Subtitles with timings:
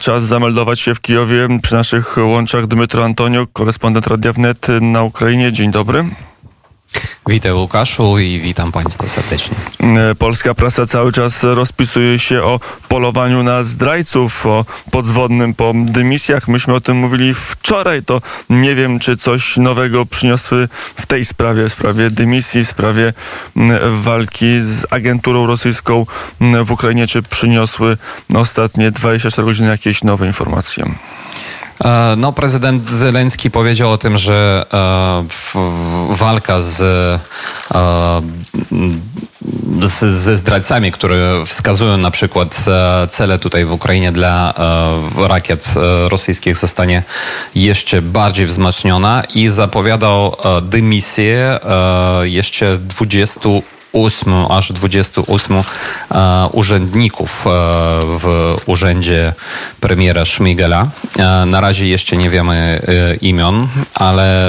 [0.00, 5.52] Czas zameldować się w Kijowie przy naszych łączach Dmytro Antonio, korespondent Radia Wnet na Ukrainie.
[5.52, 6.04] Dzień dobry.
[7.30, 9.56] Witam Łukaszu i witam Państwa serdecznie.
[9.80, 16.48] E, polska prasa cały czas rozpisuje się o polowaniu na zdrajców, o podzwodnym po dymisjach.
[16.48, 21.68] Myśmy o tym mówili wczoraj, to nie wiem, czy coś nowego przyniosły w tej sprawie,
[21.68, 23.12] w sprawie dymisji, w sprawie
[23.92, 26.06] walki z agenturą rosyjską
[26.64, 27.96] w Ukrainie, czy przyniosły
[28.34, 30.84] ostatnie 24 godziny jakieś nowe informacje.
[31.84, 38.22] E, no, prezydent Zeleński powiedział o tym, że e, walka z, e,
[39.82, 42.64] z, ze zdrajcami, które wskazują na przykład
[43.08, 44.54] cele tutaj w Ukrainie dla
[45.16, 45.74] rakiet
[46.08, 47.02] rosyjskich zostanie
[47.54, 51.58] jeszcze bardziej wzmocniona i zapowiadał dymisję
[52.22, 53.40] jeszcze 20
[53.92, 57.50] 8, aż 28 e, urzędników e,
[58.18, 59.32] w urzędzie
[59.80, 60.86] premiera Szmigela.
[61.18, 62.82] E, na razie jeszcze nie wiemy
[63.20, 64.46] imion, ale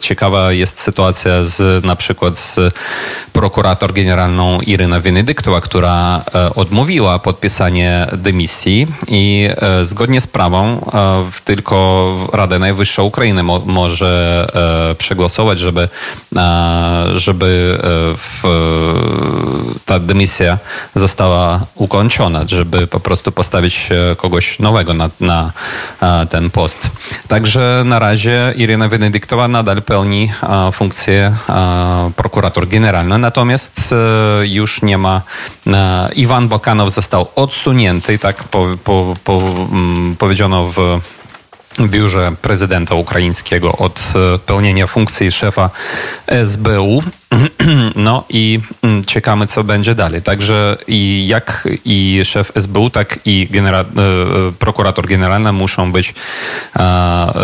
[0.00, 2.74] ciekawa jest sytuacja z na przykład z
[3.32, 9.48] prokurator generalną Iryna Wenedyktowa, która odmówiła podpisanie dymisji i
[9.82, 10.90] zgodnie z prawą
[11.44, 14.46] tylko Rada Najwyższa Ukrainy może
[14.98, 15.88] przegłosować, żeby,
[17.14, 17.78] żeby
[18.16, 18.55] w
[19.86, 20.58] ta dymisja
[20.94, 25.52] została ukończona, żeby po prostu postawić e, kogoś nowego na, na
[26.02, 26.90] e, ten post.
[27.28, 31.36] Także na razie Irina Wenedyktowa nadal pełni e, funkcję
[32.16, 33.94] prokurator generalny, natomiast
[34.42, 35.22] już nie ma
[36.14, 39.38] Iwan Bokanow został odsunięty, tak po, po, po,
[39.72, 41.00] mm, powiedziano w
[41.80, 44.12] biurze prezydenta ukraińskiego od
[44.46, 45.70] pełnienia funkcji szefa
[46.44, 47.02] SBU.
[47.96, 50.22] No i mm, czekamy, co będzie dalej.
[50.22, 56.14] Także i jak i szef SBU, tak i genera- e, prokurator generalny muszą być,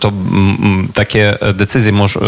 [0.00, 0.12] to
[0.94, 2.20] takie decyzje mus, e,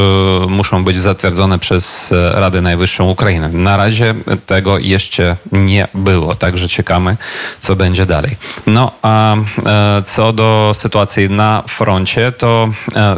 [0.49, 3.49] muszą być zatwierdzone przez Radę Najwyższą Ukrainy.
[3.49, 4.15] Na razie
[4.47, 7.17] tego jeszcze nie było, także czekamy,
[7.59, 8.37] co będzie dalej.
[8.67, 12.69] No a e, co do sytuacji na froncie, to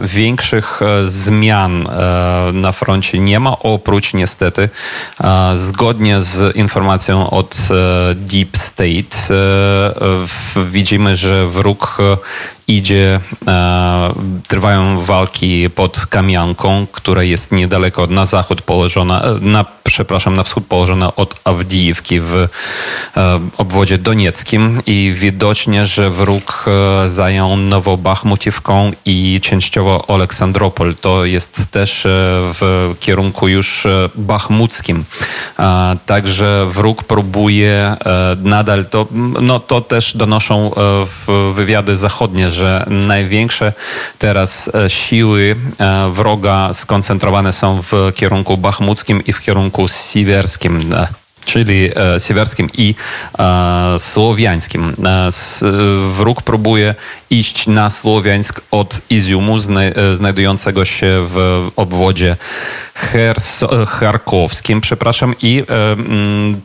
[0.03, 1.89] większych zmian
[2.53, 4.69] na froncie nie ma, oprócz niestety,
[5.55, 9.35] zgodnie z informacją od e, Deep State,
[10.57, 11.99] e, widzimy, że wróg
[12.69, 14.13] idzie, e,
[14.49, 20.67] trwają walki pod Kamianką, która jest niedaleko na zachód położona, e, na, przepraszam, na wschód
[20.67, 22.49] położona od Awdijewki w e,
[23.59, 30.95] obwodzie donieckim i widocznie, że wróg e, zajął Nowobachmutiwką i częściowo Aleksandropol.
[30.95, 32.09] To jest też e,
[32.61, 35.05] w kierunku już e, bachmuckim.
[36.07, 37.97] Także wróg próbuje
[38.45, 39.07] nadal to,
[39.41, 40.71] no to też donoszą
[41.05, 43.73] w wywiady zachodnie, że największe
[44.19, 50.95] teraz e, siły e, wroga skoncentrowane są w kierunku bachmuckim i w kierunku siwerskim
[51.49, 52.95] czyli e, siwerskim i
[53.39, 54.93] e, słowiańskim.
[55.05, 55.31] E,
[56.11, 56.95] wróg próbuje
[57.31, 59.57] iść na Słowiańsk od Iziumu,
[60.15, 62.37] znajdującego się w obwodzie
[63.87, 65.65] charkowskim, przepraszam, i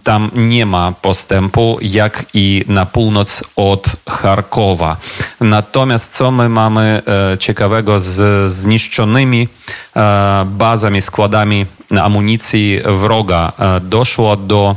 [0.03, 4.97] tam nie ma postępu, jak i na północ od Charkowa.
[5.41, 7.01] Natomiast co my mamy
[7.39, 9.47] ciekawego z zniszczonymi
[10.45, 11.65] bazami, składami
[11.97, 13.51] amunicji wroga?
[13.81, 14.75] Doszło do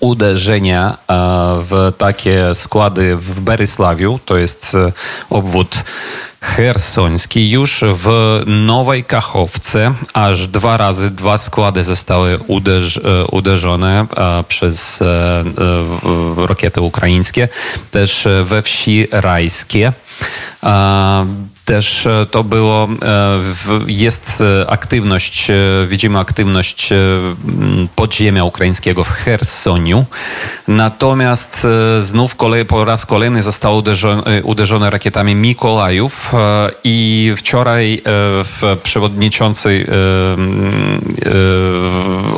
[0.00, 1.14] uderzenia e,
[1.62, 4.92] w takie składy w Berysławiu, to jest e,
[5.30, 5.84] obwód
[6.40, 7.50] hersoński.
[7.50, 8.08] Już w
[8.46, 14.06] Nowej Kachowce aż dwa razy dwa składy zostały uderz, e, uderzone
[14.48, 15.02] przez
[16.48, 17.48] rakiety ukraińskie.
[17.90, 19.92] Też we wsi Rajskie
[21.68, 23.40] też e, to było, e,
[23.86, 25.48] jest e, aktywność,
[25.86, 26.90] widzimy aktywność
[27.96, 30.04] podziemia ukraińskiego w Chersoniu.
[30.68, 31.66] Natomiast
[32.00, 33.82] znów kolej, po raz kolejny zostało
[34.42, 36.32] uderzone, rakietami Mikolajów
[36.84, 38.02] i wczoraj
[38.44, 39.86] w przewodniczącej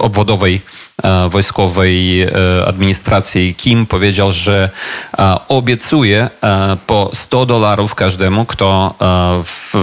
[0.01, 0.61] obwodowej
[1.31, 2.27] wojskowej
[2.67, 4.71] administracji Kim powiedział, że
[5.49, 6.31] obiecuje
[6.87, 8.95] po 100 dolarów każdemu, kto
[9.45, 9.75] w,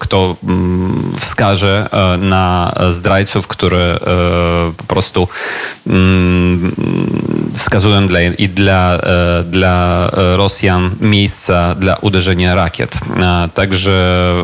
[0.00, 3.98] kto mm, wskaże e, na zdrajców, które e,
[4.76, 5.28] po prostu
[5.86, 6.74] mm,
[7.54, 13.00] wskazują dla, i dla, e, dla Rosjan miejsca dla uderzenia rakiet.
[13.54, 14.34] Także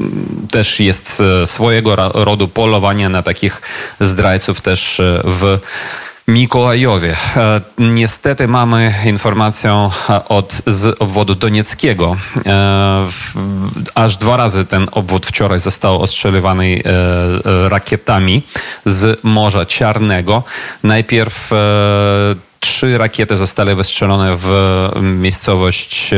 [0.00, 3.62] mm, też jest swojego rodu polowanie na takich
[4.00, 5.58] zdrajców też w
[6.30, 7.16] Mikołajowie.
[7.36, 12.16] E, Niestety mamy informację e, od z obwodu donieckiego.
[12.46, 13.08] E,
[13.94, 18.42] Aż dwa razy ten obwód wczoraj został ostrzelywany e, rakietami
[18.86, 20.42] z Morza Czarnego.
[20.82, 21.50] Najpierw
[22.60, 24.52] trzy rakiety zostały wystrzelone w
[25.02, 26.10] miejscowość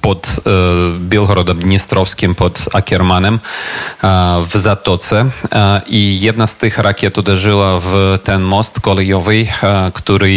[0.00, 0.50] pod e,
[0.98, 4.08] Bielgorodem Dniestrowskim, pod Akiermanem e,
[4.50, 5.24] w Zatoce.
[5.52, 10.30] E, i jedna z tych rakiet uderzyła w ten most kolejowy, e, który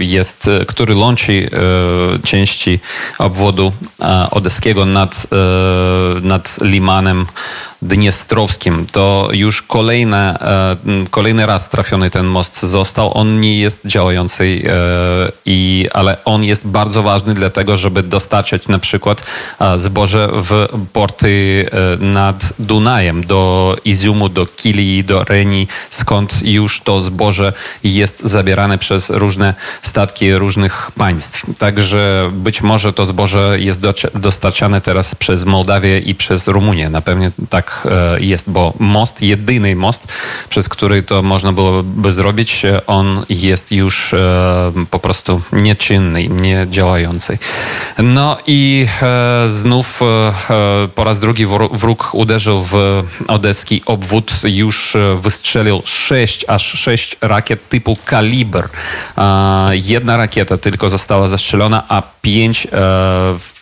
[0.00, 2.80] e, jest, który łączy e, części
[3.18, 7.26] obwodu e, odeskiego nad, e, nad Limanem
[7.82, 8.86] Dniestrowskim.
[8.92, 10.76] To już kolejne, e,
[11.10, 13.18] kolejny raz trafiony ten most został.
[13.18, 18.78] On nie jest działający, e, i, ale on jest bardzo ważny dlatego, żeby dostarczać na
[18.78, 19.24] przykład
[19.60, 21.38] e, zboże w porty
[22.00, 27.52] nad Dunajem, do Iziumu, do Kilii, do Reni, skąd już to zboże
[27.84, 31.58] jest zabierane przez różne statki różnych państw.
[31.58, 33.80] Także być może to zboże jest
[34.14, 36.90] dostarczane teraz przez Mołdawię i przez Rumunię.
[36.90, 40.12] Na pewno tak e, jest, bo most, jedyny most,
[40.48, 47.38] przez który to można byłoby zrobić, e, on jest już e, po prostu nieczynny, niedziałający.
[47.98, 48.86] No i
[49.46, 50.00] znów
[50.94, 57.68] po raz drugi wró- wróg uderzył w odeski obwód, już wystrzelił sześć, aż sześć rakiet
[57.68, 58.68] typu kaliber.
[59.72, 62.66] Jedna rakieta tylko została zastrzelona, a pięć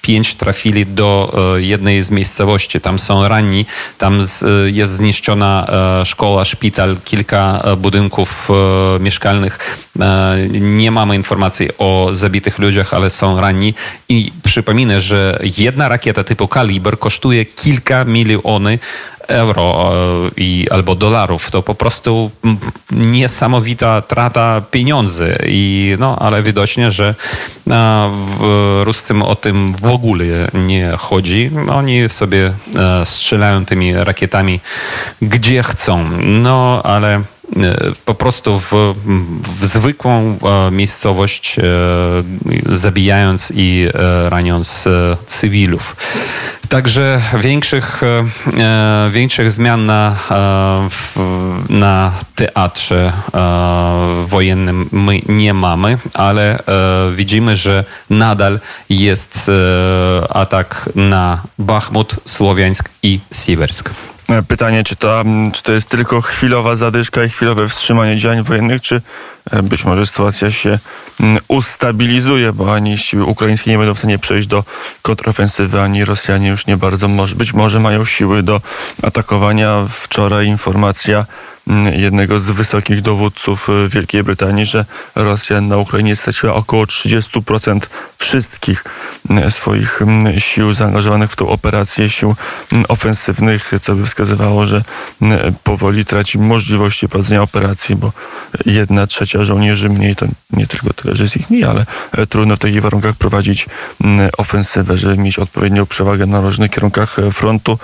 [0.06, 2.80] pięć trafili do e, jednej z miejscowości.
[2.80, 3.66] Tam są ranni,
[3.98, 5.66] tam e, jest zniszczona
[6.00, 8.48] e, szkoła, szpital, kilka budynków
[9.00, 9.86] mieszkalnych.
[10.60, 13.74] Nie mamy informacji o zabitych ludziach, ale są ranni.
[14.08, 18.46] I przypominę, że jedna rakieta typu kaliber kosztuje kilka milionów
[19.28, 21.50] euro e, i, albo dolarów.
[21.50, 22.30] To po prostu
[22.90, 25.38] niesamowita trata pieniędzy.
[25.46, 27.14] I, no, ale widocznie, że
[27.70, 30.24] e, w Ruscym o tym w ogóle
[30.54, 31.50] nie chodzi.
[31.72, 34.60] Oni sobie e, strzelają tymi rakietami
[35.22, 36.04] gdzie chcą.
[36.24, 37.22] No, ale e,
[38.04, 38.72] po prostu w,
[39.60, 41.62] w zwykłą e, miejscowość, e,
[42.66, 45.96] zabijając i e, raniąc e, cywilów.
[46.68, 48.24] Także większych, e,
[48.62, 50.88] e, większych zmian na, e,
[51.68, 53.12] na teatrze
[54.26, 56.58] wojennym my nie mamy, ale
[57.16, 59.50] widzimy, że nadal jest
[60.30, 63.90] atak na Bachmut, Słowiańsk i Siwersk.
[64.28, 68.42] E, Pytanie, czy to, mm, czy to jest tylko chwilowa zadyszka i chwilowe wstrzymanie działań
[68.42, 69.02] wojennych, czy
[69.50, 70.78] e, być może sytuacja się
[71.20, 74.64] mm, ustabilizuje, bo ani siły ukraińskie nie będą w stanie przejść do
[75.02, 78.60] kontrofensywy, ani Rosjanie już nie bardzo, może, być może mają siły do
[79.02, 79.86] atakowania.
[79.88, 81.26] Wczoraj informacja
[81.68, 84.84] mm, jednego z wysokich dowódców e, Wielkiej Brytanii, że
[85.14, 87.80] Rosja na Ukrainie straciła około 30%
[88.18, 88.84] wszystkich
[89.50, 92.34] swoich mm, sił zaangażowanych w tą operację, sił
[92.72, 94.82] mm, ofensywnych, co by wskazywało, że
[95.22, 98.12] mm, powoli traci możliwości prowadzenia operacji, bo
[98.66, 102.56] jedna trzecia żołnierzy mniej, to nie tylko tyle, że jest ich mniej, ale e, trudno
[102.56, 103.66] w takich warunkach prowadzić
[104.38, 107.78] ofensywę, żeby mieć odpowiednią przewagę na różnych kierunkach e, frontu.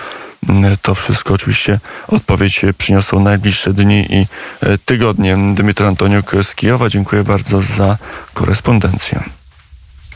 [0.82, 4.26] To wszystko oczywiście odpowiedź przyniosą najbliższe dni i
[4.60, 5.38] e, tygodnie.
[5.54, 7.98] Dmytro Antoniuk z Kijowa, dziękuję bardzo za
[8.34, 9.41] korespondencję.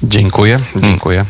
[0.02, 1.25] Dziękuję, dziękuję.